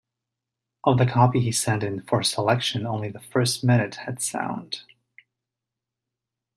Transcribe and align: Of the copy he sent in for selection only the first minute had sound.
Of 0.83 0.97
the 0.97 1.05
copy 1.05 1.41
he 1.41 1.51
sent 1.51 1.83
in 1.83 2.01
for 2.01 2.23
selection 2.23 2.87
only 2.87 3.11
the 3.11 3.19
first 3.19 3.63
minute 3.63 3.97
had 4.07 4.19
sound. 4.19 4.81